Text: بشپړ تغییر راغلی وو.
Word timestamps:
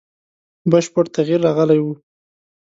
بشپړ 0.71 1.05
تغییر 1.15 1.39
راغلی 1.47 1.79
وو. 1.81 1.93